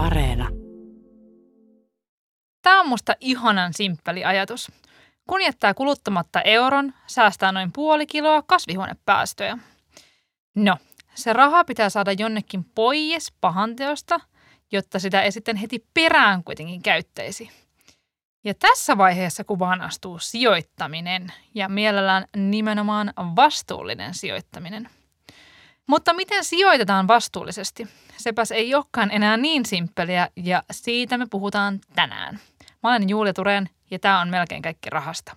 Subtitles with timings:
[0.00, 0.48] Areena.
[2.62, 4.72] Tämä on musta ihanan simppeli ajatus.
[5.26, 9.58] Kun jättää kuluttamatta euron, säästää noin puoli kiloa kasvihuonepäästöjä.
[10.54, 10.76] No,
[11.14, 14.20] se raha pitää saada jonnekin pois pahanteosta,
[14.72, 17.50] jotta sitä ei sitten heti perään kuitenkin käyttäisi.
[18.44, 24.90] Ja tässä vaiheessa kuvaan astuu sijoittaminen ja mielellään nimenomaan vastuullinen sijoittaminen.
[25.90, 27.88] Mutta miten sijoitetaan vastuullisesti?
[28.16, 32.38] Sepäs ei olekaan enää niin simppeliä ja siitä me puhutaan tänään.
[32.82, 35.32] Mä olen Julia Turen ja tämä on melkein kaikki rahasta.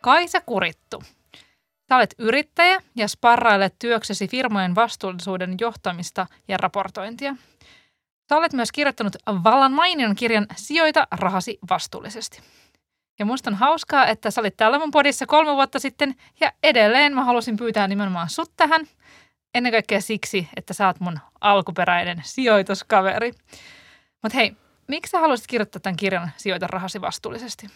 [0.00, 1.02] Kaisa Kurittu.
[1.88, 7.36] Sä olet yrittäjä ja sparrailet työksesi firmojen vastuullisuuden johtamista ja raportointia.
[8.30, 12.42] Sä olet myös kirjoittanut vallan mainion kirjan Sijoita rahasi vastuullisesti.
[13.18, 17.14] Ja musta on hauskaa, että sä olit täällä mun podissa kolme vuotta sitten ja edelleen
[17.14, 18.86] mä halusin pyytää nimenomaan sut tähän.
[19.54, 23.32] Ennen kaikkea siksi, että sä oot mun alkuperäinen sijoituskaveri.
[24.22, 24.56] Mutta hei,
[24.88, 27.66] miksi sä haluaisit kirjoittaa tämän kirjan Sijoita rahasi vastuullisesti?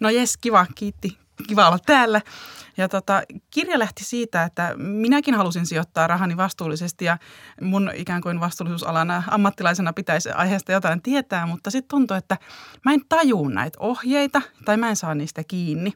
[0.00, 1.18] No jes, kiva, kiitti.
[1.48, 2.20] Kiva olla täällä.
[2.76, 7.18] Ja tota, kirja lähti siitä, että minäkin halusin sijoittaa rahani vastuullisesti ja
[7.60, 12.36] mun ikään kuin vastuullisuusalana ammattilaisena pitäisi aiheesta jotain tietää, mutta sitten tuntui, että
[12.84, 15.92] mä en tajuu näitä ohjeita tai mä en saa niistä kiinni.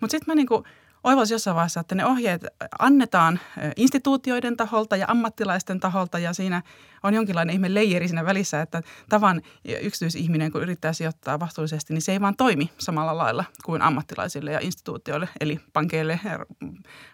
[0.00, 0.64] Mutta sitten mä niinku
[1.04, 2.46] oivalsin jossain vaiheessa, että ne ohjeet
[2.78, 3.40] annetaan
[3.76, 6.62] instituutioiden taholta ja ammattilaisten taholta ja siinä
[7.02, 9.42] on jonkinlainen ihme leijeri siinä välissä, että tavan
[9.80, 14.60] yksityisihminen, kun yrittää sijoittaa vastuullisesti, niin se ei vaan toimi samalla lailla kuin ammattilaisille ja
[14.62, 16.20] instituutioille, eli pankeille,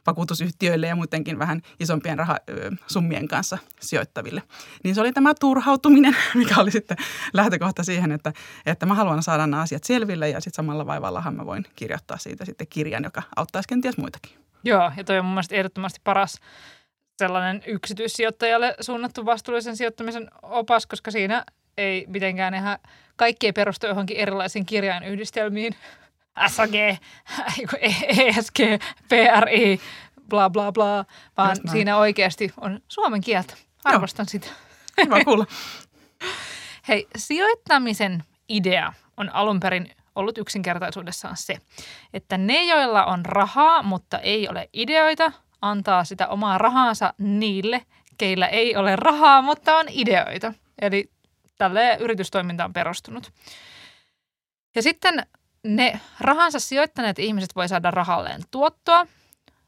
[0.07, 4.43] vakuutusyhtiöille ja muutenkin vähän isompien rahasummien kanssa sijoittaville.
[4.85, 6.97] Niin se oli tämä turhautuminen, mikä oli sitten
[7.33, 8.33] lähtökohta siihen, että,
[8.67, 12.45] että mä haluan saada nämä asiat selville ja sitten samalla vaivallahan mä voin kirjoittaa siitä
[12.45, 14.33] sitten kirjan, joka auttaisi kenties muitakin.
[14.65, 16.41] Joo, ja toi on mun mielestä ehdottomasti paras
[17.19, 21.45] sellainen yksityissijoittajalle suunnattu vastuullisen sijoittamisen opas, koska siinä
[21.77, 22.79] ei mitenkään ihan
[23.17, 25.77] kaikki ei perustu johonkin erilaisiin kirjainyhdistelmiin.
[26.57, 26.75] SAG,
[28.19, 28.59] ESG,
[29.09, 29.81] PRI,
[30.29, 31.05] bla bla bla,
[31.37, 33.55] vaan siinä oikeasti on suomen kieltä.
[33.85, 34.31] Arvostan Joo.
[34.31, 34.47] sitä.
[35.05, 35.47] Hyvä kuulla.
[36.89, 41.57] Hei, sijoittamisen idea on alun perin ollut yksinkertaisuudessaan se,
[42.13, 47.87] että ne, joilla on rahaa, mutta ei ole ideoita, antaa sitä omaa rahansa niille,
[48.19, 50.53] keillä ei ole rahaa, mutta on ideoita.
[50.83, 51.11] Eli
[51.59, 53.33] tälle yritystoiminta on perustunut.
[54.75, 55.27] Ja sitten
[55.65, 59.07] ne rahansa sijoittaneet ihmiset voi saada rahalleen tuottoa.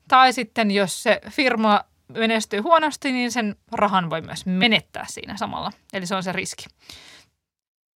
[0.08, 5.72] Tai sitten jos se firma menestyy huonosti, niin sen rahan voi myös menettää siinä samalla.
[5.92, 6.64] Eli se on se riski.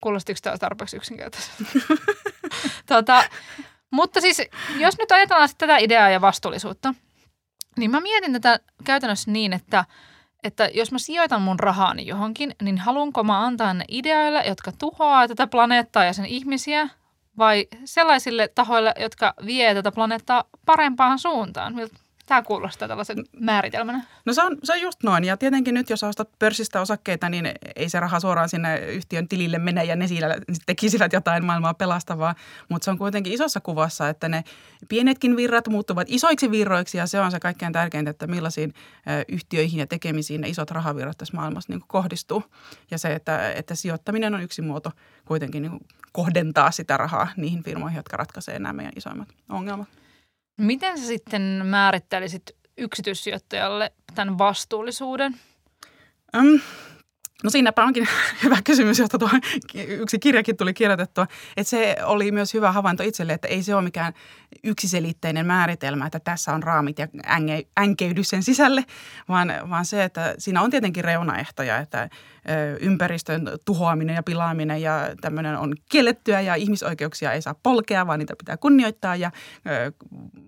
[0.02, 1.64] Kuulostiko tämä tarpeeksi yksinkertaisesti?
[2.90, 3.24] tota,
[3.92, 4.42] mutta siis,
[4.78, 6.94] jos nyt ajatellaan tätä ideaa ja vastuullisuutta,
[7.78, 9.86] niin mä mietin tätä käytännössä niin, että,
[10.44, 15.28] että jos mä sijoitan mun rahaani johonkin, niin haluanko mä antaa ne ideoille, jotka tuhoaa
[15.28, 16.90] tätä planeettaa ja sen ihmisiä,
[17.38, 21.76] vai sellaisille tahoille, jotka vie tätä planeettaa parempaan suuntaan?
[22.32, 24.04] Tämä kuulostaa tällaisen määritelmänä.
[24.26, 25.24] No se on, se on just noin.
[25.24, 29.60] Ja tietenkin nyt, jos ostat pörssistä osakkeita, niin ei se raha suoraan sinne yhtiön tilille
[29.60, 32.36] mene ja ne siellä tekisivät jotain maailmaa pelastavaa.
[32.70, 34.44] Mutta se on kuitenkin isossa kuvassa, että ne
[34.90, 38.74] pienetkin virrat muuttuvat isoiksi virroiksi ja se on se kaikkein tärkeintä, että millaisiin
[39.28, 42.44] yhtiöihin ja tekemisiin ne isot rahavirrat tässä maailmassa niin kohdistuu.
[42.92, 44.92] Ja se, että, että sijoittaminen on yksi muoto
[45.26, 45.80] kuitenkin niin
[46.12, 49.88] kohdentaa sitä rahaa niihin firmoihin, jotka ratkaisee nämä meidän isoimmat ongelmat.
[50.58, 55.36] Miten sä sitten määrittelisit yksityissijoittajalle tämän vastuullisuuden?
[56.38, 56.62] Um,
[57.44, 58.08] No siinäpä onkin
[58.44, 59.30] hyvä kysymys, josta tuo
[59.88, 61.28] yksi kirjakin tuli kirjoitettua.
[61.58, 64.14] Että se oli myös hyvä havainto itselle, että ei se ole mikään
[64.64, 67.08] yksiselitteinen määritelmä, että tässä on raamit ja
[67.80, 68.86] änkeydy sen sisälle,
[69.30, 72.10] vaan, vaan se, että siinä on tietenkin reunaehtoja, että
[72.80, 78.34] ympäristön tuhoaminen ja pilaaminen ja tämmöinen on kiellettyä ja ihmisoikeuksia ei saa polkea, vaan niitä
[78.38, 79.32] pitää kunnioittaa ja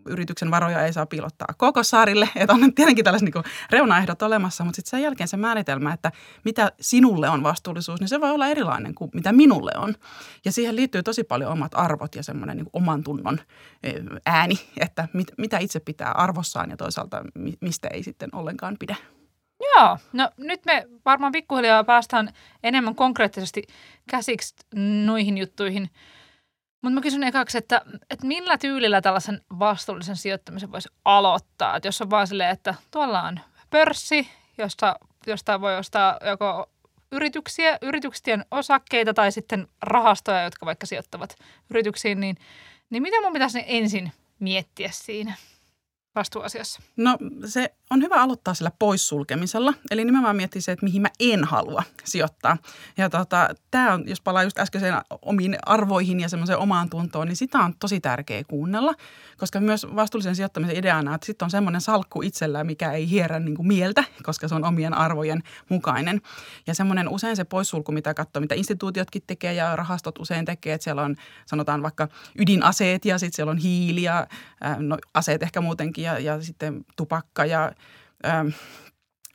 [0.05, 2.29] yrityksen varoja ei saa piilottaa koko saarille.
[2.35, 6.11] Että on tietenkin tällaiset niin reunaehdot olemassa, mutta sitten sen jälkeen se määritelmä, että
[6.45, 9.95] mitä sinulle on vastuullisuus, niin se voi olla erilainen kuin mitä minulle on.
[10.45, 13.39] Ja siihen liittyy tosi paljon omat arvot ja semmoinen niin oman tunnon
[14.25, 17.21] ääni, että mit, mitä itse pitää arvossaan ja toisaalta
[17.61, 18.95] mistä ei sitten ollenkaan pidä.
[19.59, 22.33] Joo, no nyt me varmaan pikkuhiljaa päästään
[22.63, 23.63] enemmän konkreettisesti
[24.09, 24.55] käsiksi
[25.05, 25.89] noihin juttuihin.
[26.81, 31.75] Mutta mä kysyn ekaksi, että, että millä tyylillä tällaisen vastuullisen sijoittamisen voisi aloittaa?
[31.75, 33.39] Että jos on vaan silleen, että tuolla on
[33.69, 34.95] pörssi, josta,
[35.27, 36.69] josta voi ostaa joko
[37.11, 41.35] yrityksiä, yrityksien osakkeita tai sitten rahastoja, jotka vaikka sijoittavat
[41.69, 42.37] yrityksiin, niin,
[42.89, 45.33] Niin mitä mun pitäisi ensin miettiä siinä
[46.15, 46.81] vastuuasiassa?
[46.97, 49.73] No se on hyvä aloittaa sillä poissulkemisella.
[49.91, 52.57] Eli nimenomaan miettiä se, että mihin mä en halua sijoittaa.
[52.97, 57.35] Ja tota, tämä on, jos palaa just äskeiseen omiin arvoihin ja semmoiseen omaan tuntoon, niin
[57.35, 58.93] sitä on tosi tärkeä kuunnella.
[59.37, 63.55] Koska myös vastuullisen sijoittamisen ideana, että sitten on semmoinen salkku itsellään, mikä ei hierrä niin
[63.55, 66.21] kuin mieltä, koska se on omien arvojen mukainen.
[66.67, 70.83] Ja semmoinen usein se poissulku, mitä katsoo, mitä instituutiotkin tekee ja rahastot usein tekee, että
[70.83, 71.15] siellä on
[71.45, 72.07] sanotaan vaikka
[72.39, 74.27] ydinaseet ja sitten siellä on hiili ja
[74.77, 77.71] no, aseet ehkä muutenkin ja, ja sitten tupakka ja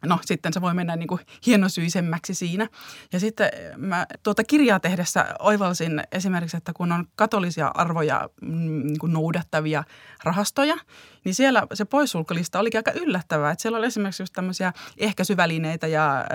[0.06, 2.68] no sitten se voi mennä niin kuin hienosyisemmäksi siinä.
[3.12, 8.98] Ja sitten mä tuota kirjaa tehdessä oivalsin esimerkiksi, että kun on katolisia arvoja mm, niin
[8.98, 9.84] kuin noudattavia
[10.24, 10.76] rahastoja,
[11.24, 13.50] niin siellä se poissulkulista olikin aika yllättävää.
[13.50, 16.26] Että siellä oli esimerkiksi just tämmöisiä ehkäisyvälineitä ja äh,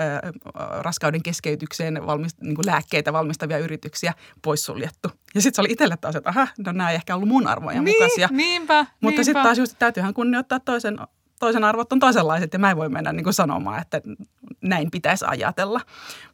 [0.80, 5.10] raskauden keskeytykseen valmist, niin kuin lääkkeitä valmistavia yrityksiä poissuljettu.
[5.34, 7.82] Ja sitten se oli itselle taas, että aha, no nämä ei ehkä ollut mun arvoja
[7.82, 8.28] niin, mukaisia.
[8.32, 10.98] Niinpä, Mutta sitten taas just, täytyyhän kunnioittaa toisen
[11.40, 14.00] toisen arvot on toisenlaiset ja mä en voi mennä niin kuin sanomaan, että
[14.60, 15.80] näin pitäisi ajatella.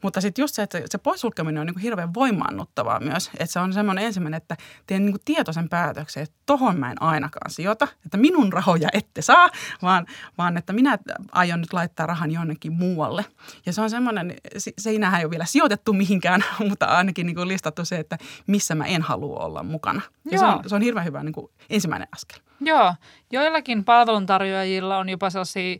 [0.02, 3.30] Mutta sitten just se, että se poissulkeminen on niin kuin hirveän voimaannuttavaa myös.
[3.32, 4.56] Että se on semmoinen ensimmäinen, että
[4.86, 9.22] teen niin kuin tietoisen päätöksen, että tohon mä en ainakaan sijoita, että minun rahoja ette
[9.22, 9.48] saa,
[9.82, 10.06] vaan,
[10.38, 10.98] vaan että minä
[11.32, 13.24] aion nyt laittaa rahan jonnekin muualle.
[13.66, 14.34] Ja se on semmoinen,
[14.78, 18.84] seinähän ei ole vielä sijoitettu mihinkään, mutta ainakin niin kuin listattu se, että missä mä
[18.84, 20.00] en halua olla mukana.
[20.30, 22.49] Ja se on, se on hirveän hyvä niin kuin ensimmäinen askel.
[22.60, 22.94] Joo,
[23.32, 25.78] joillakin palveluntarjoajilla on jopa sellaisia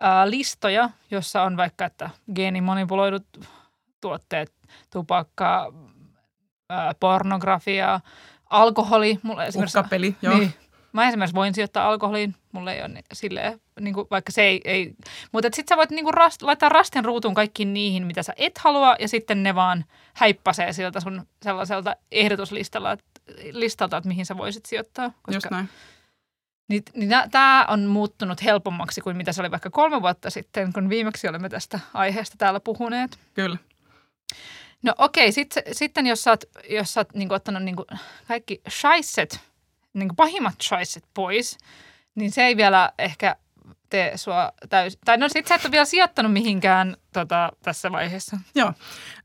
[0.00, 3.26] ää, listoja, jossa on vaikka, että geenimanipuloidut
[4.00, 4.52] tuotteet,
[4.92, 5.72] tupakka,
[6.70, 8.00] ää, pornografia,
[8.50, 9.18] alkoholi.
[9.22, 10.38] Mulla esimerkiksi, Uhkapeli, joo.
[10.38, 10.54] Niin,
[10.92, 14.94] mä esimerkiksi voin sijoittaa alkoholiin, mulle ei ole silleen, niin kuin, vaikka se ei, ei
[15.32, 18.58] mutta sitten sä voit niin kuin rast, laittaa rasten ruutuun kaikkiin niihin, mitä sä et
[18.58, 19.84] halua, ja sitten ne vaan
[20.14, 23.04] häippasee siltä sun sellaiselta ehdotuslistalta,
[23.50, 25.08] listalta, että mihin sä voisit sijoittaa.
[25.08, 25.68] Koska Just näin.
[26.68, 30.88] Niin, niin tämä on muuttunut helpommaksi kuin mitä se oli vaikka kolme vuotta sitten, kun
[30.88, 33.18] viimeksi olemme tästä aiheesta täällä puhuneet.
[33.34, 33.56] Kyllä.
[34.82, 37.76] No okei, sit, sitten jos sä oot, jos sä oot niin ottanut niin
[38.28, 39.40] kaikki shaisset,
[39.94, 41.58] niin pahimmat shaisset pois,
[42.14, 43.36] niin se ei vielä ehkä
[43.90, 45.00] tee sua täysin.
[45.04, 48.36] Tai no sit sä et ole vielä sijoittanut mihinkään tota, tässä vaiheessa.
[48.54, 48.72] Joo.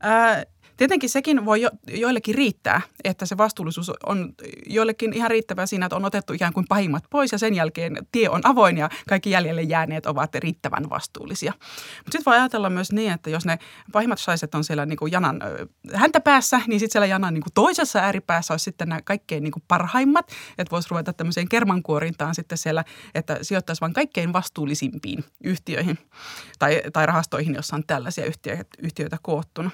[0.04, 0.46] Äh,
[0.80, 4.34] Tietenkin sekin voi jo, joillekin riittää, että se vastuullisuus on
[4.66, 8.28] joillekin ihan riittävää siinä, että on otettu ikään kuin pahimmat pois ja sen jälkeen tie
[8.28, 11.52] on avoin ja kaikki jäljelle jääneet ovat riittävän vastuullisia.
[11.52, 13.58] Mutta sitten voi ajatella myös niin, että jos ne
[13.92, 15.40] pahimmat saiset on siellä niin kuin janan
[15.94, 19.52] häntä päässä, niin sitten siellä janan niin kuin toisessa ääripäässä olisi sitten nämä kaikkein niin
[19.52, 22.84] kuin parhaimmat, että voisi ruveta tämmöiseen kermankuorintaan sitten siellä,
[23.14, 25.98] että sijoittaisi vain kaikkein vastuullisimpiin yhtiöihin
[26.58, 29.70] tai, tai rahastoihin, jossa on tällaisia yhtiöitä, yhtiöitä koottuna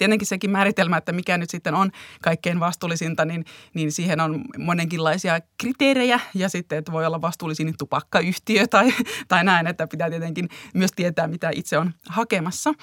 [0.00, 1.90] tietenkin sekin määritelmä, että mikä nyt sitten on
[2.22, 3.44] kaikkein vastuullisinta, niin,
[3.74, 8.92] niin siihen on monenkinlaisia kriteerejä ja sitten, että voi olla vastuullisin tupakkayhtiö tai,
[9.28, 12.74] tai näin, että pitää tietenkin myös tietää, mitä itse on hakemassa.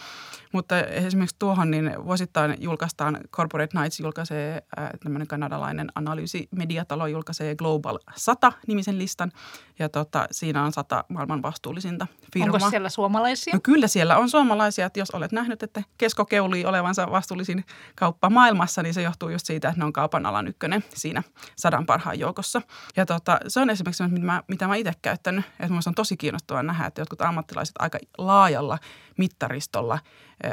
[0.53, 7.99] Mutta esimerkiksi tuohon niin vuosittain julkaistaan, Corporate Nights julkaisee, äh, tämmöinen kanadalainen analyysimediatalo julkaisee Global
[8.11, 9.31] 100-nimisen listan.
[9.79, 12.53] Ja tota, siinä on sata maailman vastuullisinta firmaa.
[12.53, 13.53] Onko siellä suomalaisia?
[13.53, 14.85] No kyllä siellä on suomalaisia.
[14.85, 17.65] Että jos olet nähnyt, että Kesko keulii olevansa vastuullisin
[17.95, 21.23] kauppa maailmassa, niin se johtuu just siitä, että ne on kaupan alan ykkönen siinä
[21.55, 22.61] sadan parhaan joukossa.
[22.95, 25.45] Ja tota, se on esimerkiksi mitä mä, mitä mä itse käyttänyt.
[25.59, 28.77] Että on tosi kiinnostavaa nähdä, että jotkut ammattilaiset aika laajalla
[29.17, 29.99] mittaristolla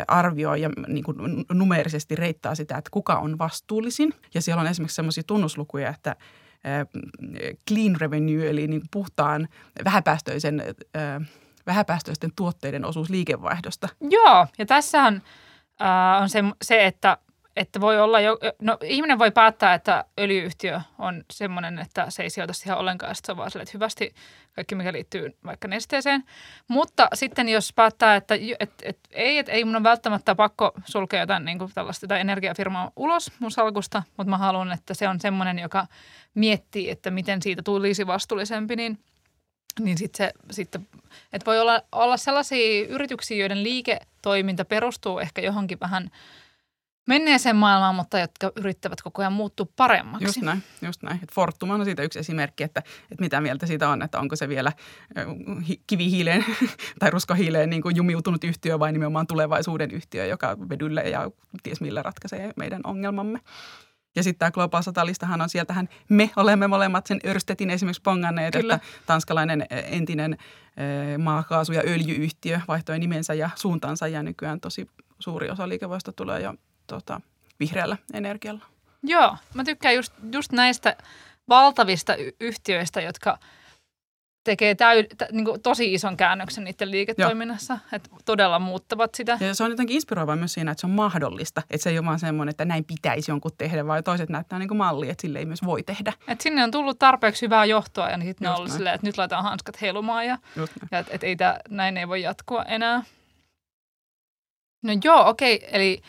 [0.09, 4.13] arvioi ja niin kuin numeerisesti reittaa sitä, että kuka on vastuullisin.
[4.35, 6.17] Ja siellä on esimerkiksi sellaisia tunnuslukuja, että
[7.69, 9.49] clean revenue, eli niin puhtaan
[9.85, 10.63] vähäpäästöisen,
[11.67, 13.89] vähäpäästöisten tuotteiden osuus liikevaihdosta.
[14.01, 15.23] Joo, ja tässähän
[15.83, 17.19] äh, on se, se että
[17.57, 22.31] että voi olla jo, no ihminen voi päättää, että öljyyhtiö on semmoinen, että se ei
[22.31, 24.15] sijoita siihen ollenkaan, että se on vaan sille, että hyvästi
[24.55, 26.25] kaikki, mikä liittyy vaikka nesteeseen.
[26.69, 31.21] Mutta sitten jos päättää, että et, et, ei, et, ei mun on välttämättä pakko sulkea
[31.21, 35.21] jotain niin kuin tällaista tai energiafirmaa ulos mun salkusta, mutta mä haluan, että se on
[35.21, 35.87] semmoinen, joka
[36.35, 38.99] miettii, että miten siitä tulisi vastuullisempi, niin
[39.81, 40.89] niin sitten se, sitten,
[41.33, 46.11] että voi olla, olla sellaisia yrityksiä, joiden liiketoiminta perustuu ehkä johonkin vähän–
[47.07, 50.25] menneeseen maailmaan, mutta jotka yrittävät koko ajan muuttua paremmaksi.
[50.25, 51.21] Just näin, just näin.
[51.23, 52.81] Et Fortum on siitä yksi esimerkki, että,
[53.11, 54.73] että mitä mieltä siitä on, että onko se vielä
[55.87, 56.45] kivihiileen
[56.99, 61.31] tai ruskohiileen niin kuin jumiutunut yhtiö vai nimenomaan tulevaisuuden yhtiö, joka vedylle ja
[61.63, 63.41] ties millä ratkaisee meidän ongelmamme.
[64.17, 68.75] Ja sitten tämä Global 100-listahan on sieltähän me olemme molemmat sen Örstetin esimerkiksi ponganneet, Kyllä.
[68.75, 70.37] että tanskalainen entinen
[71.19, 74.87] maakaasu- ja öljyyhtiö vaihtoi nimensä ja suuntansa ja nykyään tosi
[75.19, 76.55] suuri osa liikevoista tulee jo
[76.87, 77.21] tota,
[77.61, 78.65] vihreällä energialla.
[79.03, 80.97] Joo, mä tykkään just, just näistä
[81.49, 83.39] valtavista y- yhtiöistä, jotka
[84.45, 89.39] tekee täy, tä, niin kuin tosi ison käännöksen niiden liiketoiminnassa, että todella muuttavat sitä.
[89.41, 91.63] Ja se on jotenkin inspiroivaa myös siinä, että se on mahdollista.
[91.71, 94.69] Että se ei ole vaan semmoinen, että näin pitäisi jonkun tehdä, vaan toiset näyttää niin
[94.69, 96.13] kuin malli, että sille ei myös voi tehdä.
[96.29, 98.79] Et sinne on tullut tarpeeksi hyvää johtoa ja niin sitten ne on ollut näin.
[98.79, 100.39] silleen, että nyt laitetaan hanskat heilumaan ja,
[100.91, 103.03] ja että et ei tää, näin ei voi jatkua enää.
[104.83, 105.69] No joo, okei.
[105.73, 106.03] Eli,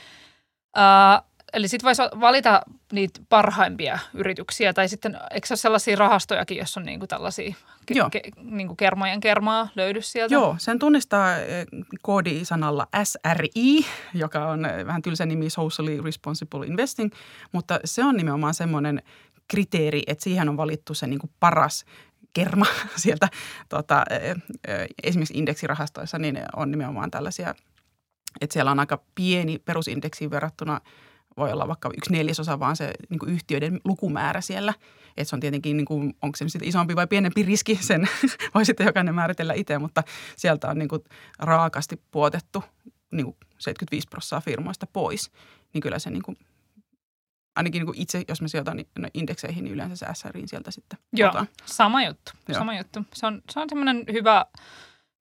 [0.78, 1.22] äh,
[1.56, 6.78] eli sitten voisi valita niitä parhaimpia yrityksiä tai sitten eikö se ole sellaisia rahastojakin, jos
[6.78, 7.56] on niinku tällaisia
[7.90, 8.10] Joo.
[8.10, 10.34] ke, ke, niinku kermojen kermaa löydy sieltä?
[10.34, 11.66] Joo, sen tunnistaa eh,
[12.02, 17.12] koodisanalla SRI, joka on eh, vähän tylsä nimi Socially Responsible Investing,
[17.52, 19.02] mutta se on nimenomaan semmoinen
[19.48, 21.86] kriteeri, että siihen on valittu se niin kuin paras
[22.34, 22.66] kerma
[23.04, 23.28] sieltä
[23.70, 24.36] tota, eh,
[25.04, 27.56] esimerkiksi indeksirahastoissa, niin on nimenomaan tällaisia,
[28.42, 30.82] että siellä on aika pieni perusindeksiin verrattuna
[31.38, 34.74] voi olla vaikka yksi neljäsosa, vaan se niin kuin yhtiöiden lukumäärä siellä.
[35.18, 38.10] Että se on tietenkin, niin kuin, onko se sitten isompi vai pienempi riski, sen
[38.56, 40.04] voi sitten jokainen määritellä itse, mutta
[40.38, 41.04] sieltä on niin kuin
[41.40, 42.64] raakasti puotettu
[43.12, 45.32] niin kuin 75 prosenttia firmoista pois.
[45.74, 46.38] Niin kyllä se niin kuin,
[47.56, 51.30] ainakin niin kuin itse, jos mä sijoitan indekseihin, niin yleensä se SRIin sieltä sitten Joo,
[51.30, 51.48] otan.
[51.66, 52.32] sama juttu.
[52.48, 52.58] Joo.
[52.60, 53.00] Sama juttu.
[53.14, 54.46] Se on, se on semmoinen hyvä,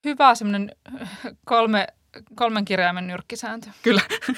[0.04, 0.76] hyvä semmoinen
[1.44, 1.86] kolme,
[2.34, 3.70] kolmen kirjaimen nyrkkisääntö.
[3.82, 4.02] Kyllä.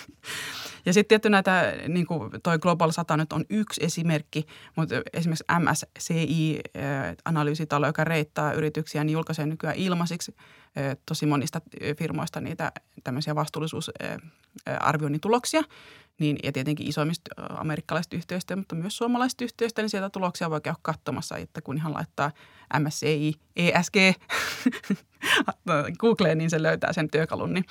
[0.87, 5.45] Ja sitten tietty näitä, niin kuin toi Global 100 nyt on yksi esimerkki, mutta esimerkiksi
[5.61, 7.16] MSCI, eh,
[7.87, 10.35] joka reittaa yrityksiä, niin julkaisee nykyään ilmaisiksi
[10.76, 12.73] eh, tosi monista eh, firmoista niitä
[13.04, 15.62] tämmöisiä vastuullisuusarvioinnin tuloksia.
[16.18, 20.78] Niin, ja tietenkin isoimmista amerikkalaisista yhtiöistä, mutta myös suomalaisista yhtiöistä, niin sieltä tuloksia voi käydä
[20.83, 22.30] katsomassa, että kun ihan laittaa
[22.78, 23.96] MSCI, ESG
[25.99, 27.64] Googleen, niin se löytää sen työkalun, niin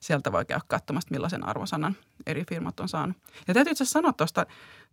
[0.00, 1.96] sieltä voi käydä katsomassa, millaisen arvosanan
[2.26, 3.16] eri firmat on saanut.
[3.48, 4.46] Ja täytyy itse asiassa sanoa tuosta,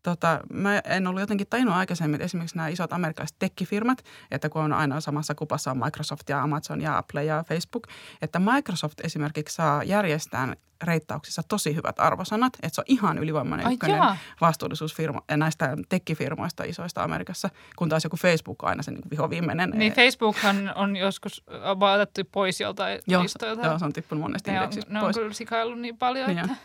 [0.03, 4.61] tota, mä en ollut jotenkin tajunnut aikaisemmin, että esimerkiksi nämä isot amerikkalaiset tekkifirmat, että kun
[4.61, 7.87] on aina samassa kupassa on Microsoft ja Amazon ja Apple ja Facebook,
[8.21, 13.73] että Microsoft esimerkiksi saa järjestää reittauksissa tosi hyvät arvosanat, että se on ihan ylivoimainen Ai
[13.73, 14.17] ykkönen jaa.
[14.41, 19.03] vastuullisuusfirma ja näistä tekkifirmoista isoista Amerikassa, kun taas joku Facebook on aina se niin
[19.41, 19.79] vihoviimeinen.
[19.79, 21.43] Niin Facebookhan on joskus
[21.79, 23.65] vaan otettu pois joltain Joo, listoilta.
[23.65, 25.17] Joo, se on tippunut monesti ne on, ne on pois.
[25.17, 26.55] kyllä sikaillut niin paljon, Niin että...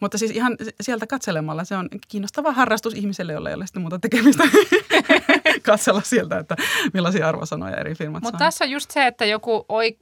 [0.00, 3.98] Mutta siis ihan sieltä katselemalla se on kiinnostava harrastus ihmiselle, jolla ei ole sitten muuta
[3.98, 4.44] tekemistä
[5.66, 6.56] katsella sieltä, että
[6.94, 9.98] millaisia arvosanoja eri firmat Mutta tässä on just se, että joku, oik,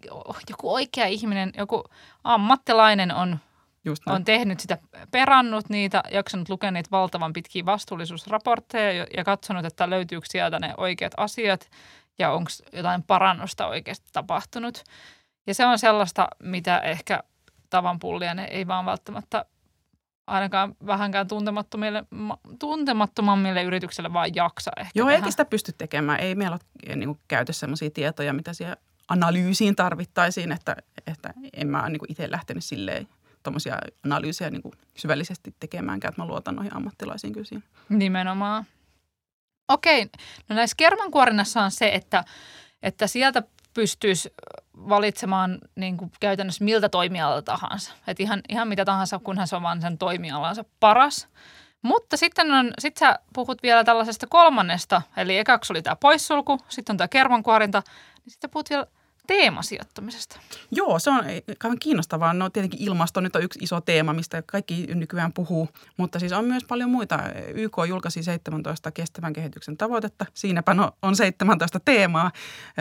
[0.51, 1.85] joku oikea ihminen, joku
[2.25, 3.39] ammattilainen on,
[3.85, 4.15] Just näin.
[4.15, 4.79] on tehnyt sitä,
[5.11, 11.13] perannut niitä, jaksanut lukea niitä valtavan pitkiä vastuullisuusraportteja ja, katsonut, että löytyykö sieltä ne oikeat
[11.17, 11.71] asiat
[12.19, 14.85] ja onko jotain parannusta oikeasti tapahtunut.
[15.47, 17.23] Ja se on sellaista, mitä ehkä
[17.71, 19.45] tavan pulliainen ei vaan välttämättä
[20.27, 26.21] ainakaan vähänkään tuntemattomille, ma- tuntemattomammille yrityksille vaan jaksa ehkä Joo, eikä sitä pysty tekemään.
[26.21, 28.77] Ei meillä ole niin kuin, käytössä sellaisia tietoja, mitä siihen
[29.09, 30.77] analyysiin tarvittaisiin, että,
[31.07, 33.09] että en mä niin itse lähtenyt silleen
[33.45, 37.63] tuommoisia analyysejä niin kuin syvällisesti tekemäänkään, että mä luotan noihin ammattilaisiin kyllä siinä.
[37.89, 38.65] Nimenomaan.
[39.69, 40.09] Okei,
[40.49, 42.25] no näissä kermankuorinnassa on se, että,
[42.83, 43.43] että sieltä
[43.75, 44.35] pystyisi
[44.77, 47.93] valitsemaan niin kuin käytännössä miltä toimialalta tahansa.
[48.07, 51.29] Et ihan, ihan mitä tahansa, kunhan se on vaan sen toimialansa paras.
[51.83, 56.95] Mutta sitten on, sit sä puhut vielä tällaisesta kolmannesta, eli ekaksi oli tämä poissulku, sitten
[56.95, 57.83] on tämä kermankuorinta,
[58.25, 58.87] niin sitten puhut vielä
[59.27, 60.41] teemasijoittamisesta.
[60.71, 61.25] Joo, se on
[61.59, 62.35] kauhean kiinnostavaa.
[62.35, 66.45] No tietenkin ilmasto nyt on yksi iso teema, mistä kaikki nykyään puhuu, mutta siis on
[66.45, 67.21] myös paljon muita.
[67.55, 70.27] YK julkaisi 17 kestävän kehityksen tavoitetta.
[70.35, 72.33] Siinäpä no, on 17 teemaa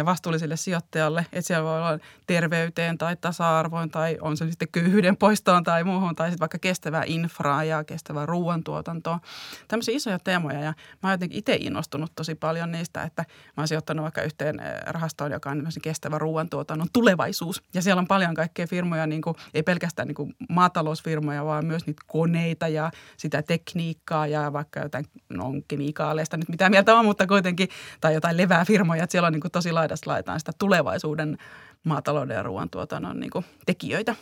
[0.06, 5.64] vastuulliselle sijoittajalle, että siellä voi olla terveyteen tai tasa-arvoon tai on se sitten köyhyyden poistoon
[5.64, 9.20] tai muuhun tai sitten vaikka kestävää infraa ja kestävää ruoantuotantoa.
[9.68, 10.74] Tämmöisiä isoja teemoja ja
[11.04, 13.26] mä oon jotenkin itse innostunut tosi paljon niistä, että
[13.58, 17.64] mä oon sijoittanut vaikka yhteen eh, rahastoon, joka on kestävä ruoantuotannon tulevaisuus.
[17.74, 21.86] Ja siellä on paljon kaikkea firmoja, niin kuin, ei pelkästään niin kuin maatalousfirmoja, vaan myös
[21.86, 27.28] niitä koneita ja sitä tekniikkaa ja vaikka jotain, no kemikaaleista nyt mitä mieltä on, mutta
[27.28, 27.70] kuitenkin,
[28.02, 31.38] tai jotain levää firmoja, että siellä on niin kuin tosi laidasta laitaan sitä tulevaisuuden
[31.84, 34.16] maatalouden ja ruoantuotannon niin kuin tekijöitä.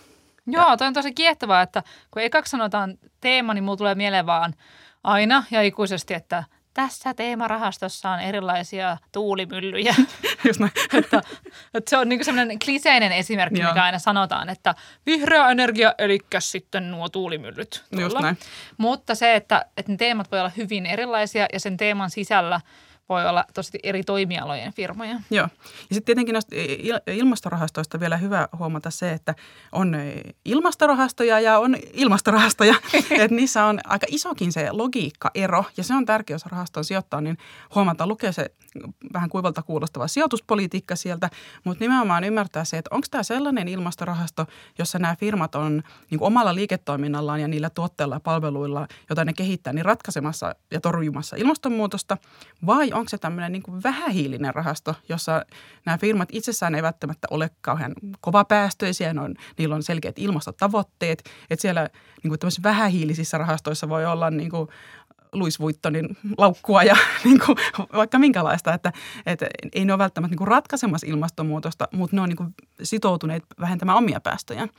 [0.47, 4.53] Joo, toi on tosi kiehtovaa, että kun ekaksi sanotaan teema, niin mulla tulee mieleen vaan
[5.03, 9.95] aina ja ikuisesti, että tässä teemarahastossa on erilaisia tuulimyllyjä.
[10.47, 10.71] Just näin.
[10.93, 11.21] että,
[11.73, 13.71] että se on niin semmoinen kliseinen esimerkki, Joo.
[13.71, 17.83] mikä aina sanotaan, että vihreä energia, eli sitten nuo tuulimyllyt.
[17.99, 18.37] Just näin.
[18.77, 22.61] Mutta se, että, että ne teemat voi olla hyvin erilaisia ja sen teeman sisällä
[23.09, 25.19] voi olla tosi eri toimialojen firmoja.
[25.29, 25.47] Joo.
[25.63, 26.55] Ja sitten tietenkin noista
[27.07, 29.35] ilmastorahastoista vielä hyvä huomata se, että
[29.71, 29.95] on
[30.45, 32.75] ilmastorahastoja ja on ilmastorahastoja.
[33.11, 37.37] että niissä on aika isokin se logiikkaero ja se on tärkeä, jos rahastoon sijoittaa, niin
[37.75, 38.51] huomata lukea se
[39.13, 41.29] vähän kuivalta kuulostava sijoituspolitiikka sieltä,
[41.63, 44.45] mutta nimenomaan ymmärtää se, että onko tämä sellainen ilmastorahasto,
[44.77, 49.73] jossa nämä firmat on niin omalla liiketoiminnallaan ja niillä tuotteilla ja palveluilla, joita ne kehittää,
[49.73, 52.17] niin ratkaisemassa ja torjumassa ilmastonmuutosta,
[52.65, 55.45] vai onko se tämmöinen niin vähähiilinen rahasto, jossa
[55.85, 61.61] nämä firmat itsessään ei välttämättä ole kauhean kovapäästöisiä, ne on, niillä on selkeät ilmastotavoitteet, että
[61.61, 61.89] siellä
[62.23, 64.67] niin kuin vähähiilisissä rahastoissa voi olla niin kuin
[65.33, 67.57] Louis Vuittonin laukkua ja niin kuin,
[67.93, 68.93] vaikka minkälaista, että,
[69.25, 72.53] että ei ne ole välttämättä niin kuin ratkaisemassa ilmastonmuutosta, mutta ne on niin kuin
[72.83, 74.69] sitoutuneet vähentämään omia päästöjään.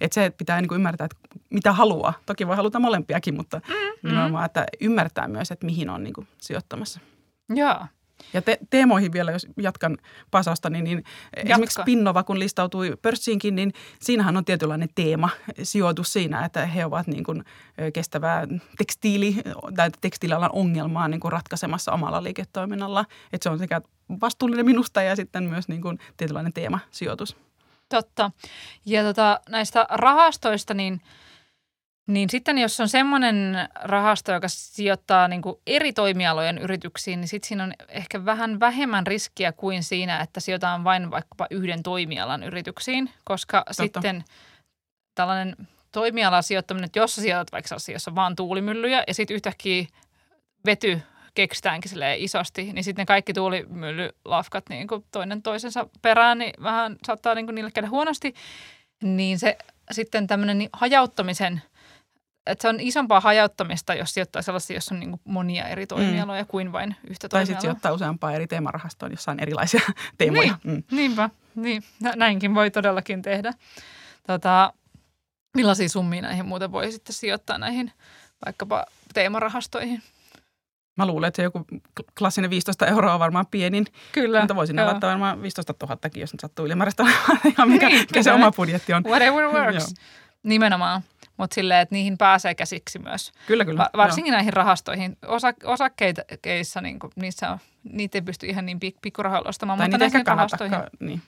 [0.00, 2.14] Että se pitää niin kuin ymmärtää, että mitä haluaa.
[2.26, 4.08] Toki voi haluta molempiakin, mutta mm-hmm.
[4.08, 7.00] nimenomaan, että ymmärtää myös, että mihin on niin kuin sijoittamassa.
[7.54, 7.86] Joo.
[8.32, 9.98] Ja te- teemoihin vielä, jos jatkan
[10.30, 11.04] Pasasta, niin, niin
[11.36, 15.28] esimerkiksi Pinnova, kun listautui pörssiinkin, niin siinähän on tietynlainen teema,
[15.62, 17.44] sijoitus siinä, että he ovat niin kuin
[17.92, 18.46] kestävää
[18.78, 19.42] tekstiili-
[19.76, 23.04] tai tekstiilialan ongelmaa niin kuin ratkaisemassa omalla liiketoiminnalla.
[23.32, 23.80] Että se on sekä
[24.20, 27.36] vastuullinen minusta ja sitten myös niin kuin tietynlainen teemasijoitus.
[27.88, 28.30] Totta.
[28.86, 31.00] Ja tota, näistä rahastoista, niin–
[32.06, 37.48] niin sitten jos on semmoinen rahasto, joka sijoittaa niin kuin eri toimialojen yrityksiin, niin sitten
[37.48, 43.10] siinä on ehkä vähän vähemmän riskiä kuin siinä, että sijoitetaan vain vaikkapa yhden toimialan yrityksiin,
[43.24, 43.82] koska Totta.
[43.82, 44.24] sitten
[45.14, 45.56] tällainen
[45.92, 49.86] toimiala sijoittaminen, että jos sä sijoitat vaikka jossa vaan tuulimyllyjä ja sitten yhtäkkiä
[50.66, 51.00] vety
[51.34, 57.46] keksitäänkin isosti, niin sitten kaikki tuulimyllylafkat niin kuin toinen toisensa perään, niin vähän saattaa niin
[57.46, 58.34] kuin niille käydä huonosti.
[59.02, 59.58] Niin se
[59.90, 61.62] sitten tämmöinen hajauttamisen–
[62.46, 66.46] että se on isompaa hajauttamista, jos sijoittaa sellaisia, jossa on niin monia eri toimialoja mm.
[66.48, 67.30] kuin vain yhtä toimialaa.
[67.30, 69.80] Tai sitten sijoittaa useampaa eri teemarahastoa, jossa on erilaisia
[70.18, 70.58] teemoja.
[70.64, 70.96] Niin, mm.
[70.96, 71.82] Niinpä, niin.
[72.16, 73.52] Näinkin voi todellakin tehdä.
[74.26, 74.72] Tota,
[75.56, 77.92] millaisia summia näihin muuten voi sitten sijoittaa näihin
[78.46, 80.02] vaikkapa teemarahastoihin?
[80.96, 81.66] Mä luulen, että se joku
[82.18, 83.86] klassinen 15 euroa on varmaan pienin.
[84.12, 84.40] Kyllä.
[84.40, 84.86] Mutta voisin joo.
[84.86, 87.02] laittaa varmaan 15 000, jos nyt sattuu ylimääräistä
[87.52, 89.04] ihan mikä, niin, mikä se oma budjetti on.
[89.04, 89.94] Whatever works.
[90.42, 91.02] Nimenomaan
[91.36, 93.32] mutta silleen, että niihin pääsee käsiksi myös.
[93.46, 93.78] Kyllä, kyllä.
[93.78, 94.36] Va- varsinkin joo.
[94.36, 95.16] näihin rahastoihin.
[95.26, 97.58] Osa, osakkeissa, niin kuin, niissä on,
[97.92, 100.78] niitä ei pysty ihan niin pik- pikkurahoilla ostamaan, tai mutta näihin rahastoihin.
[101.00, 101.22] Niin.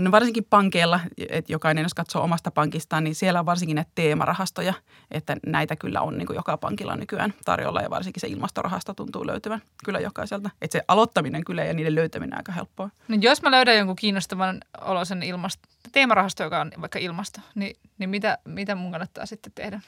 [0.00, 4.74] No varsinkin pankeilla, että jokainen jos katsoo omasta pankistaan, niin siellä on varsinkin näitä teemarahastoja,
[5.10, 9.26] että näitä kyllä on niin kuin joka pankilla nykyään tarjolla ja varsinkin se ilmastorahasto tuntuu
[9.26, 10.50] löytyvän kyllä jokaiselta.
[10.62, 12.90] Että se aloittaminen kyllä ja niiden löytäminen aika helppoa.
[13.08, 18.10] No jos mä löydän jonkun kiinnostavan olosen ilmasto, teemarahasto, joka on vaikka ilmasto, niin, niin
[18.10, 19.80] mitä, mitä mun kannattaa sitten tehdä?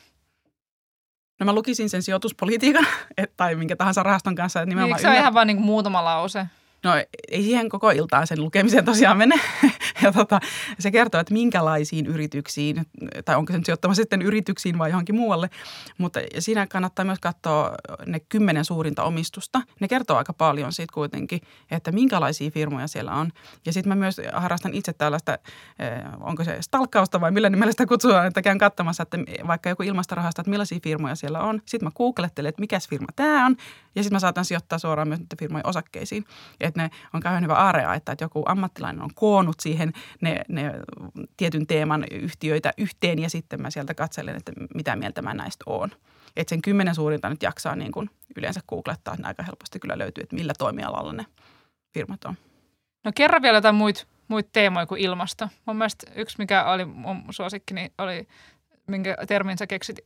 [1.40, 2.86] No mä lukisin sen sijoituspolitiikan
[3.36, 4.64] tai minkä tahansa rahaston kanssa.
[4.64, 6.46] Nimenomaan niin, se on ihan vain niin muutama lause?
[6.84, 6.90] No
[7.28, 9.40] ei siihen koko iltaan sen lukemiseen tosiaan mene.
[10.02, 10.40] ja tota,
[10.78, 12.86] se kertoo, että minkälaisiin yrityksiin,
[13.24, 15.50] tai onko se nyt sijoittamassa sitten yrityksiin vai johonkin muualle.
[15.98, 17.74] Mutta siinä kannattaa myös katsoa
[18.06, 19.62] ne kymmenen suurinta omistusta.
[19.80, 23.30] Ne kertoo aika paljon siitä kuitenkin, että minkälaisia firmoja siellä on.
[23.66, 25.40] Ja sitten mä myös harrastan itse tällaista, eh,
[26.20, 30.42] onko se stalkkausta vai millä nimellä sitä kutsutaan, että käyn katsomassa, että vaikka joku ilmastorahasta,
[30.42, 31.62] että millaisia firmoja siellä on.
[31.66, 33.56] Sitten mä googlettelen, että mikä firma tämä on.
[33.94, 36.24] Ja sitten mä saatan sijoittaa suoraan myös firmojen osakkeisiin.
[36.60, 40.40] Et että ne on kauhean hyvä area, että, että joku ammattilainen on koonnut siihen ne,
[40.48, 40.72] ne
[41.36, 45.90] tietyn teeman yhtiöitä yhteen ja sitten mä sieltä katselen, että mitä mieltä mä näistä oon.
[46.36, 50.22] Että sen kymmenen suurinta nyt jaksaa niin kuin yleensä googlettaa, että aika helposti kyllä löytyy,
[50.22, 51.26] että millä toimialalla ne
[51.94, 52.34] firmat on.
[53.04, 55.48] No kerran vielä jotain muita muit teemoja kuin ilmasto.
[55.66, 58.28] Mun mielestä yksi, mikä oli mun suosikki, niin oli,
[58.86, 59.98] minkä termin sä keksit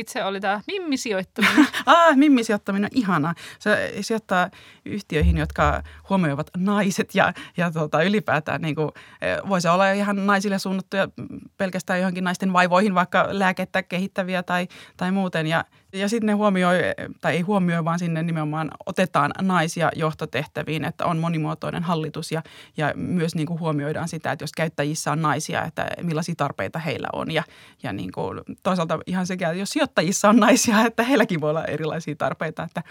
[0.00, 1.66] itse oli tämä mimmisijoittaminen.
[1.86, 3.34] ah, mimmisijoittaminen on ihanaa.
[3.58, 4.50] Se sijoittaa
[4.84, 8.90] yhtiöihin, jotka huomioivat naiset ja, ja tota, ylipäätään niin kuin,
[9.22, 11.08] eh, voisi olla ihan naisille suunnattuja
[11.56, 15.46] pelkästään johonkin naisten vaivoihin, vaikka lääkettä kehittäviä tai, tai muuten.
[15.46, 16.78] Ja ja sitten ne huomioi,
[17.20, 22.42] tai ei huomioi, vaan sinne nimenomaan otetaan naisia johtotehtäviin, että on monimuotoinen hallitus ja,
[22.76, 27.08] ja myös niin kuin huomioidaan sitä, että jos käyttäjissä on naisia, että millaisia tarpeita heillä
[27.12, 27.30] on.
[27.30, 27.42] Ja,
[27.82, 32.16] ja niin kuin toisaalta ihan sekä, jos sijoittajissa on naisia, että heilläkin voi olla erilaisia
[32.16, 32.62] tarpeita.
[32.62, 32.82] Että,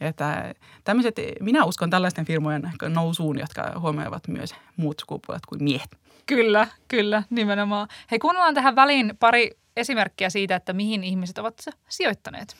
[0.00, 0.54] että
[0.84, 5.90] tämmöiset, minä uskon tällaisten firmojen nousuun, jotka huomioivat myös muut sukupuolet kuin miehet.
[6.26, 7.88] Kyllä, kyllä, nimenomaan.
[8.10, 12.56] Hei, kuunnellaan tähän väliin pari esimerkkiä siitä, että mihin ihmiset ovat sijoittaneet?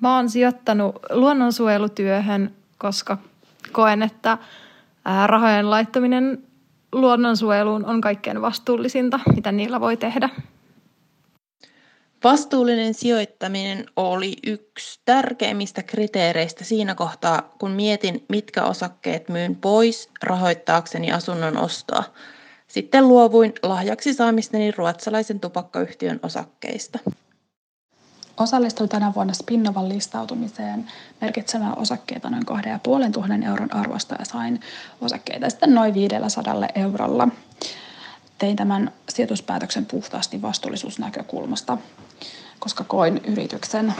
[0.00, 3.18] Mä oon sijoittanut luonnonsuojelutyöhön, koska
[3.72, 4.38] koen, että
[5.26, 6.42] rahojen laittaminen
[6.92, 10.28] luonnonsuojeluun on kaikkein vastuullisinta, mitä niillä voi tehdä.
[12.24, 21.12] Vastuullinen sijoittaminen oli yksi tärkeimmistä kriteereistä siinä kohtaa, kun mietin, mitkä osakkeet myyn pois rahoittaakseni
[21.12, 22.04] asunnon ostoa.
[22.68, 26.98] Sitten luovuin lahjaksi saamisteni ruotsalaisen tupakkayhtiön osakkeista.
[28.36, 30.86] Osallistuin tänä vuonna Spinnovan listautumiseen
[31.20, 34.60] merkitsemään osakkeita noin 2500 euron arvosta ja sain
[35.00, 37.28] osakkeita sitten noin 500 eurolla.
[38.38, 41.78] Tein tämän sijoituspäätöksen puhtaasti vastuullisuusnäkökulmasta,
[42.58, 43.94] koska koin yrityksen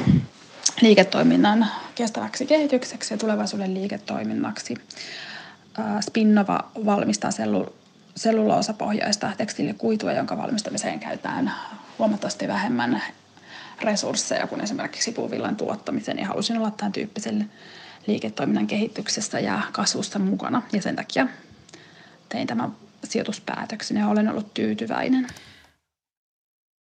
[0.81, 4.75] liiketoiminnan kestäväksi kehitykseksi ja tulevaisuuden liiketoiminnaksi.
[6.01, 7.67] Spinnova valmistaa sellu,
[8.19, 11.53] selluloosapohjaista tekstiilikuitua, jonka valmistamiseen käytetään
[11.99, 13.03] huomattavasti vähemmän
[13.83, 17.51] resursseja kuin esimerkiksi puuvillan tuottamiseen, niin halusin olla tämän tyyppisen
[18.07, 20.63] liiketoiminnan kehityksessä ja kasvusta mukana.
[20.73, 21.27] Ja sen takia
[22.29, 22.73] tein tämän
[23.05, 25.27] sijoituspäätöksen ja olen ollut tyytyväinen.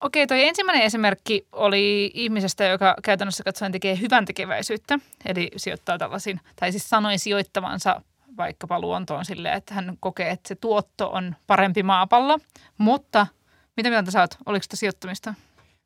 [0.04, 6.40] Okei, toi ensimmäinen esimerkki oli ihmisestä, joka käytännössä katsoen tekee hyvän tekeväisyyttä, eli sijoittaa tällaisiin,
[6.60, 8.02] tai siis sanoi sijoittavansa
[8.38, 12.38] vaikkapa luontoon silleen, että hän kokee, että se tuotto on parempi maapallo.
[12.78, 13.26] Mutta
[13.76, 14.34] mitä mieltä sä oot?
[14.46, 15.34] Oliko sitä sijoittamista?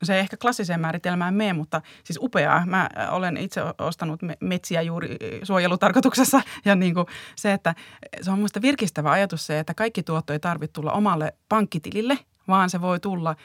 [0.05, 2.65] se ei ehkä klassiseen määritelmään mene, mutta siis upeaa.
[2.65, 7.75] Mä olen itse ostanut metsiä juuri suojelutarkoituksessa ja niin kuin se, että
[8.21, 12.69] se on minusta virkistävä ajatus se, että kaikki tuotto ei tarvitse tulla omalle pankkitilille, vaan
[12.69, 13.35] se voi tulla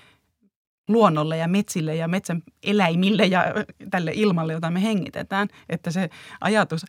[0.88, 3.44] luonnolle ja metsille ja metsän eläimille ja
[3.90, 6.84] tälle ilmalle, jota me hengitetään, että se ajatus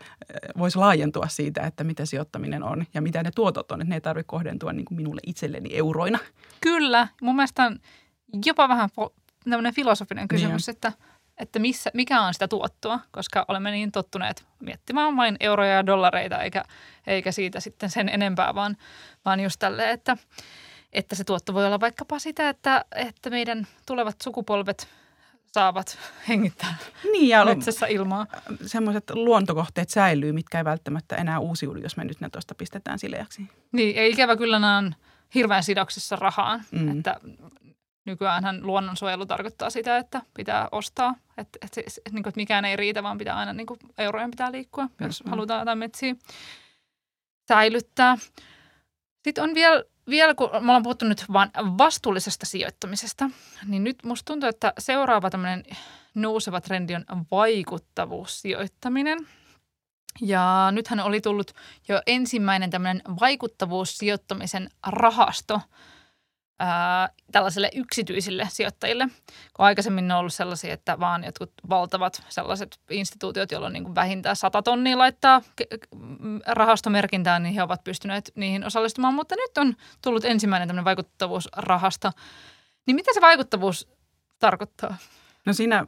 [0.58, 4.02] voisi laajentua siitä, että mitä sijoittaminen on ja mitä ne tuotot on, että ne ei
[4.02, 6.20] tarvitse kohdentua niin kuin minulle itselleni euroina.
[6.62, 7.80] Kyllä, mun mielestä on
[8.46, 8.90] jopa vähän
[9.44, 10.76] tämmöinen filosofinen niin kysymys, niin.
[10.76, 10.94] että,
[11.38, 16.44] että missä, mikä on sitä tuottoa, koska olemme niin tottuneet miettimään vain euroja ja dollareita
[16.44, 16.64] eikä,
[17.08, 18.78] eikä siitä sitten sen enempää, vaan,
[19.26, 20.18] vaan just tälle, että,
[20.94, 24.88] että se tuotto voi olla vaikkapa sitä, että, että meidän tulevat sukupolvet
[25.52, 25.98] saavat
[26.28, 26.76] hengittää
[27.12, 28.28] niin, ja metsässä ilmaa.
[28.66, 33.42] Semmoiset luontokohteet säilyy, mitkä ei välttämättä enää uusiudu, jos me nyt ne tuosta pistetään sileäksi.
[33.72, 34.96] Niin, ei ikävä kyllä nämä on
[35.36, 36.64] hirveän sidoksissa rahaan.
[36.72, 36.98] Mm.
[36.98, 37.20] Että
[38.06, 42.76] nykyään luonnonsuojelu tarkoittaa sitä, että pitää ostaa, että, että, että, niin kuin, että mikään ei
[42.76, 46.16] riitä, vaan pitää aina niin kuin, eurojen pitää liikkua, jos Just halutaan jotain metsiä
[47.48, 48.18] säilyttää.
[49.24, 53.30] Sitten on vielä, vielä, kun me ollaan puhuttu nyt vain vastuullisesta sijoittamisesta,
[53.66, 55.64] niin nyt musta tuntuu, että seuraava tämmöinen
[56.16, 59.20] nouseva trendi on vaikuttavuussijoittaminen.
[60.22, 61.52] Ja nythän oli tullut
[61.88, 65.62] jo ensimmäinen tämmöinen vaikuttavuussijoittamisen rahasto–
[66.60, 67.10] ää,
[67.76, 69.08] yksityisille sijoittajille,
[69.54, 73.96] kun aikaisemmin on ollut sellaisia, että vaan jotkut valtavat sellaiset instituutiot, joilla on niin kuin
[73.96, 75.42] vähintään 100 tonnia laittaa
[76.48, 82.12] rahastomerkintään, niin he ovat pystyneet niihin osallistumaan, mutta nyt on tullut ensimmäinen tämmöinen vaikuttavuusrahasto.
[82.86, 83.88] Niin mitä se vaikuttavuus
[84.40, 84.98] tarkoittaa?
[85.46, 85.86] No siinä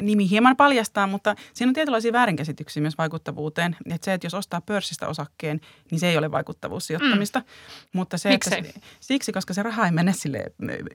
[0.00, 3.76] nimi hieman paljastaa, mutta siinä on tietynlaisia väärinkäsityksiä myös vaikuttavuuteen.
[3.90, 7.38] Että se, että jos ostaa pörssistä osakkeen, niin se ei ole vaikuttavuussijoittamista.
[7.38, 7.44] Mm.
[7.92, 8.58] Mutta se, Miksei?
[8.58, 10.44] Että, siksi, koska se raha ei mene sille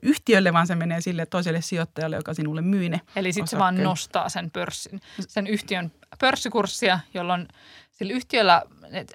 [0.02, 3.82] yhtiölle, vaan se menee sille toiselle sijoittajalle, joka sinulle myy ne Eli sitten se vaan
[3.82, 7.48] nostaa sen pörssin, sen yhtiön pörssikurssia, jolloin
[7.90, 8.62] sillä yhtiöllä,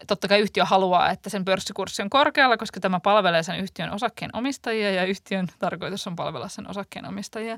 [0.08, 4.32] totta kai yhtiö haluaa, että sen pörssikurssi on korkealla, koska tämä palvelee sen yhtiön osakkeen
[4.34, 7.58] omistajia ja yhtiön tarkoitus on palvella sen osakkeen omistajia.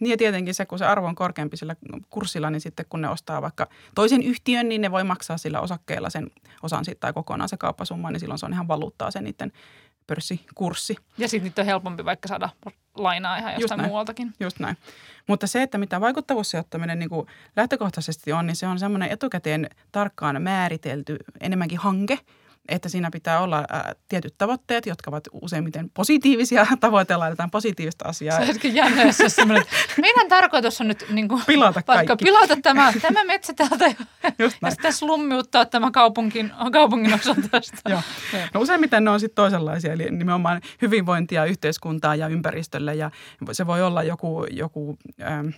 [0.00, 1.76] Niin ja tietenkin se, kun se arvo on korkeampi sillä
[2.10, 6.10] kurssilla, niin sitten kun ne ostaa vaikka toisen yhtiön, niin ne voi maksaa sillä osakkeella
[6.10, 6.30] sen
[6.62, 9.52] osan siitä tai kokonaan se kauppasumma, niin silloin se on ihan valuuttaa se niiden
[10.06, 10.96] pörssikurssi.
[11.18, 12.48] Ja sitten niitä on helpompi vaikka saada
[12.94, 13.88] lainaa ihan jostain Just näin.
[13.88, 14.32] muualtakin.
[14.40, 14.76] Just näin.
[15.26, 20.42] Mutta se, että mitä vaikuttavuussijoittaminen niin kuin lähtökohtaisesti on, niin se on semmoinen etukäteen tarkkaan
[20.42, 22.18] määritelty enemmänkin hanke–
[22.70, 26.66] että siinä pitää olla ää, tietyt tavoitteet, jotka ovat useimmiten positiivisia.
[26.80, 28.38] Tavoitellaan jotain positiivista asiaa.
[28.38, 29.44] Se olisikin jännä, jos se
[30.00, 32.24] meidän tarkoitus on nyt niin kuin, pilata kaikki.
[32.24, 33.84] pilata tämä, tämä metsä täältä
[34.38, 37.90] Just ja sitten slummiuttaa tämä kaupunkin, kaupungin osa tästä.
[37.90, 38.02] Joo.
[38.54, 43.10] No useimmiten ne on sitten toisenlaisia, eli nimenomaan hyvinvointia yhteiskuntaa ja ympäristölle ja
[43.52, 45.48] se voi olla joku, joku ähm,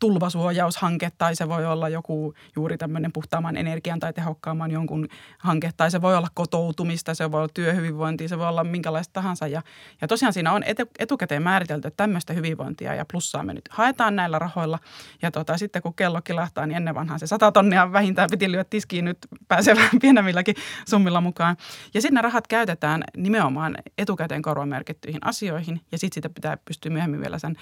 [0.00, 5.90] tulvasuojaushanke tai se voi olla joku juuri tämmöinen puhtaamman energian tai tehokkaamman jonkun hanke tai
[5.90, 9.46] se voi olla kotoutumista, se voi olla työhyvinvointia, se voi olla minkälaista tahansa.
[9.46, 9.62] Ja,
[10.00, 10.62] ja tosiaan siinä on
[10.98, 14.78] etukäteen määritelty, että tämmöistä hyvinvointia ja plussaa me nyt haetaan näillä rahoilla.
[15.22, 18.64] Ja tota, sitten kun kello kilahtaa, niin ennen vanhaan se sata tonnia vähintään piti lyödä
[18.70, 19.18] tiskiin nyt
[19.48, 20.54] pääsevään pienemmilläkin
[20.88, 21.56] summilla mukaan.
[21.94, 27.20] Ja sitten ne rahat käytetään nimenomaan etukäteen korvamerkittyihin asioihin ja sitten sitä pitää pystyä myöhemmin
[27.20, 27.56] vielä sen,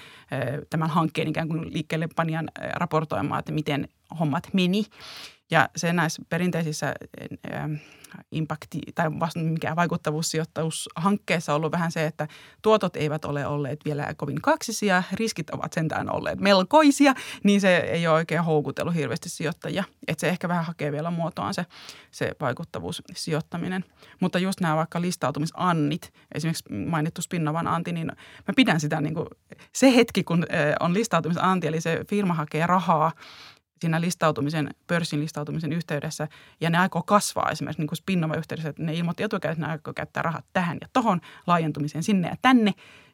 [0.69, 3.87] tämän hankkeen ikään kuin liikkeelle panijan raportoimaan, että miten
[4.19, 4.85] hommat meni.
[5.51, 6.95] Ja se näissä perinteisissä
[8.31, 12.27] impakti tai mikä vaikuttavuussijoittavuushankkeessa ollut vähän se, että
[12.61, 18.07] tuotot eivät ole olleet vielä kovin kaksisia, riskit ovat sentään olleet melkoisia, niin se ei
[18.07, 19.83] ole oikein houkutellut hirveästi sijoittajia.
[20.07, 21.65] Että se ehkä vähän hakee vielä muotoaan se,
[22.11, 23.85] se vaikuttavuussijoittaminen.
[24.19, 28.07] Mutta just nämä vaikka listautumisannit, esimerkiksi mainittu Spinnovan anti, niin
[28.47, 29.27] mä pidän sitä niin kuin,
[29.73, 30.45] se hetki, kun
[30.79, 33.11] on listautumisanti, eli se firma hakee rahaa
[33.81, 36.27] siinä listautumisen, pörssin listautumisen yhteydessä,
[36.61, 39.71] ja ne aikoo kasvaa esimerkiksi niin kuin Spinnova yhteydessä, että ne ilmoitti etukäteen, että ne
[39.71, 42.73] aikoo käyttää rahat tähän ja tohon laajentumiseen sinne ja tänne,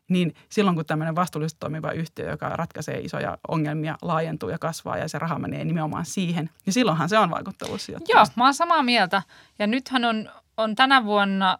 [0.09, 5.07] niin silloin kun tämmöinen vastuullisesti toimiva yhtiö, joka ratkaisee isoja ongelmia, laajentuu ja kasvaa ja
[5.07, 7.89] se raha menee nimenomaan siihen, niin silloinhan se on vaikuttavuus.
[7.89, 9.21] Joo, mä oon samaa mieltä.
[9.59, 11.59] Ja nythän on, on tänä vuonna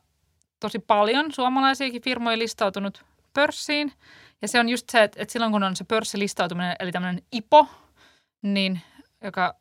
[0.60, 3.94] tosi paljon suomalaisiakin firmoja listautunut pörssiin.
[4.42, 7.68] Ja se on just se, että, että silloin kun on se pörssilistautuminen, eli tämmöinen IPO,
[8.42, 8.82] niin
[9.24, 9.56] joka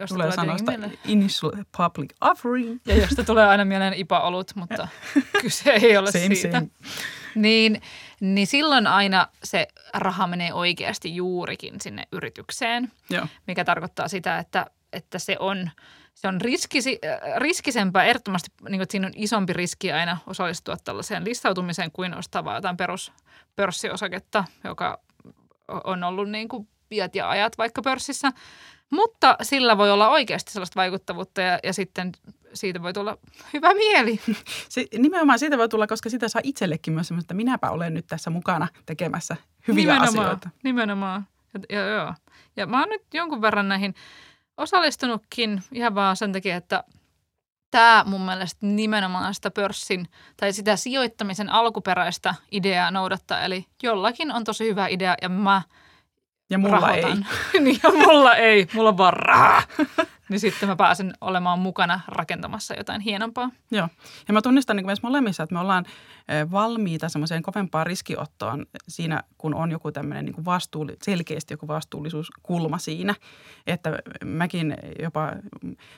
[0.00, 0.72] josta tulee, tulee sanosta
[1.04, 2.80] initial public offering.
[2.86, 4.88] Ja josta tulee aina mieleen IPA-olut, mutta
[5.42, 6.58] kyse ei ole same, siitä.
[6.58, 6.70] Same.
[7.34, 7.82] Niin,
[8.20, 13.26] niin silloin aina se raha menee oikeasti juurikin sinne yritykseen, Joo.
[13.46, 15.70] mikä tarkoittaa sitä, että, että se on,
[16.14, 16.98] se on riskisi,
[17.36, 22.54] riskisempää ehdottomasti, niin kuin, siinä on isompi riski aina osallistua tällaiseen listautumiseen kuin ostaa vain
[22.54, 25.00] jotain peruspörssiosaketta, joka
[25.84, 28.32] on ollut niin kuin piat ja ajat vaikka pörssissä.
[28.92, 32.12] Mutta sillä voi olla oikeasti sellaista vaikuttavuutta ja, ja sitten
[32.54, 33.18] siitä voi tulla
[33.52, 34.20] hyvä mieli.
[34.68, 38.06] Se, nimenomaan siitä voi tulla, koska sitä saa itsellekin myös semmoista, että minäpä olen nyt
[38.06, 39.36] tässä mukana tekemässä
[39.68, 40.50] hyviä nimenomaan, asioita.
[40.64, 41.26] Nimenomaan.
[41.54, 42.14] Ja, ja, joo.
[42.56, 43.94] ja mä oon nyt jonkun verran näihin
[44.56, 46.84] osallistunutkin ihan vaan sen takia, että
[47.70, 53.40] tämä mun mielestä nimenomaan sitä pörssin tai sitä sijoittamisen alkuperäistä ideaa noudattaa.
[53.40, 55.62] Eli jollakin on tosi hyvä idea ja mä–
[56.50, 57.26] ja mulla rahoitan.
[57.54, 57.60] ei.
[57.64, 59.62] niin ja mulla ei, mulla on vaan rahaa.
[60.32, 63.50] niin sitten mä pääsen olemaan mukana rakentamassa jotain hienompaa.
[63.70, 63.88] Joo.
[64.28, 65.84] Ja mä tunnistan niin myös molemmissa, että me ollaan
[66.50, 73.14] valmiita semmoiseen kovempaan riskiottoon siinä, kun on joku tämmöinen niin vastuulli, selkeästi joku vastuullisuuskulma siinä.
[73.66, 75.32] Että mäkin jopa,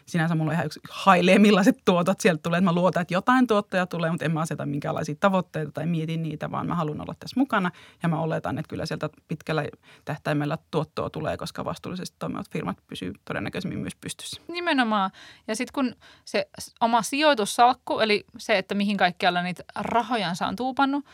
[0.06, 2.58] sinänsä mulla ihan yksi hailee, millaiset tuotot sieltä tulee.
[2.58, 6.22] Että mä luotan, että jotain tuottoja tulee, mutta en mä aseta minkäänlaisia tavoitteita tai mietin
[6.22, 7.70] niitä, vaan mä haluan olla tässä mukana.
[8.02, 9.64] Ja mä oletan, että kyllä sieltä pitkällä
[10.04, 14.23] tähtäimellä tuottoa tulee, koska vastuullisesti toimivat firmat pysyy todennäköisemmin myös pystyssä.
[14.48, 15.10] Nimenomaan.
[15.48, 16.46] Ja sitten kun se
[16.80, 21.04] oma sijoitussalkku, eli se, että mihin kaikkialla niitä rahoja rahojansa on tuupannut,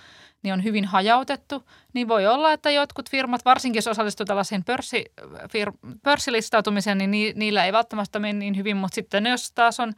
[0.42, 5.04] niin on hyvin hajautettu, niin voi olla, että jotkut firmat, varsinkin jos osallistuu tällaiseen pörssi,
[5.52, 9.92] fir, pörssilistautumiseen, niin ni, niillä ei välttämättä mene niin hyvin, mutta sitten jos taas on,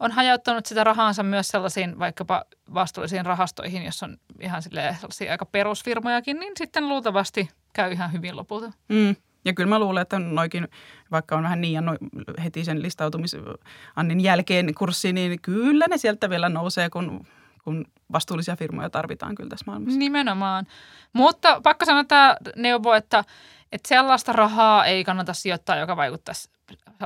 [0.00, 6.40] on hajauttanut sitä rahaansa myös sellaisiin vaikkapa vastuullisiin rahastoihin, jos on ihan sellaisia aika perusfirmojakin,
[6.40, 8.72] niin sitten luultavasti käy ihan hyvin lopulta.
[8.88, 9.16] Mm.
[9.44, 10.68] Ja kyllä mä luulen, että noikin,
[11.10, 11.96] vaikka on vähän niin ja no,
[12.44, 17.26] heti sen listautumisannin jälkeen kurssi, niin kyllä ne sieltä vielä nousee, kun
[17.64, 19.98] kun vastuullisia firmoja tarvitaan kyllä tässä maailmassa.
[19.98, 20.66] Nimenomaan.
[21.12, 23.24] Mutta pakko sanoa tämä neuvo, että,
[23.72, 26.50] että sellaista rahaa ei kannata sijoittaa, joka vaikuttaisi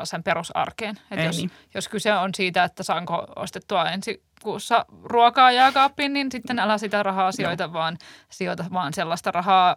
[0.04, 0.96] sen perusarkeen.
[1.10, 1.50] Että jos, niin.
[1.74, 7.02] jos kyse on siitä, että saanko ostettua ensi kuussa ruokaa jääkaappiin, niin sitten älä sitä
[7.02, 7.72] rahaa sijoita, Joo.
[7.72, 7.98] vaan
[8.30, 9.76] sijoita vaan sellaista rahaa,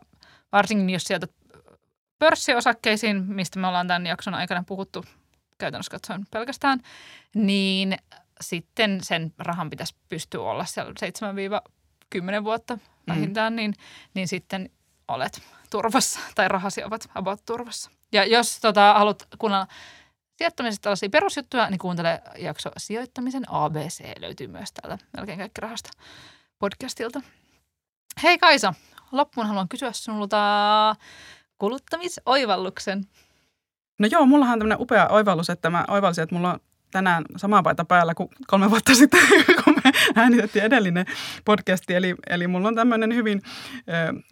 [0.51, 1.31] varsinkin jos sijoitat
[2.21, 5.05] pörssiosakkeisiin, mistä me ollaan tämän jakson aikana puhuttu
[5.57, 6.79] käytännössä katsoen pelkästään,
[7.35, 7.97] niin
[8.41, 10.93] sitten sen rahan pitäisi pystyä olla siellä
[12.41, 12.81] 7-10 vuotta mm.
[13.07, 13.55] vähintään, mm.
[13.57, 13.73] niin,
[14.13, 14.69] niin sitten
[15.07, 17.91] olet turvassa tai rahasi ovat about turvassa.
[18.11, 19.67] Ja jos tota, haluat kuunnella
[20.37, 24.19] sijoittamisesta tällaisia perusjuttuja, niin kuuntele jakso Sijoittamisen ABC.
[24.19, 25.89] Löytyy myös täältä melkein kaikki rahasta
[26.59, 27.21] podcastilta.
[28.23, 28.73] Hei Kaisa,
[29.11, 30.95] loppuun haluan kysyä sinulta
[31.61, 33.05] kuluttamisoivalluksen.
[33.99, 36.59] No joo, mullahan on tämmöinen upea oivallus, että mä oivalsin, että mulla on
[36.91, 39.19] tänään sama paita päällä kuin kolme vuotta sitten,
[39.63, 41.05] kun me äänitettiin edellinen
[41.45, 41.93] podcasti.
[41.95, 43.41] Eli, eli mulla on tämmöinen hyvin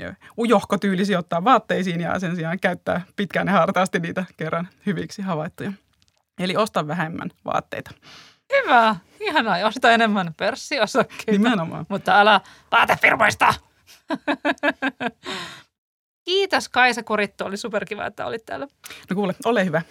[0.07, 5.21] äh, ujohko tyyli sijoittaa vaatteisiin ja sen sijaan käyttää pitkään ja hartaasti niitä kerran hyviksi
[5.21, 5.73] havaittuja.
[6.39, 7.91] Eli osta vähemmän vaatteita.
[8.53, 8.95] Hyvä.
[9.19, 9.67] Ihanaa.
[9.67, 11.31] Osta enemmän pörssiosakkeita.
[11.31, 11.85] Nimenomaan.
[11.89, 13.53] Mutta älä vaatefirmoista.
[16.29, 17.43] Kiitos Kaisa Kurittu.
[17.43, 18.67] Oli superkiva, että olit täällä.
[19.09, 19.81] No kuule, ole hyvä.